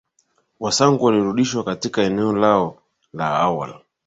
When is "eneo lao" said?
2.03-2.81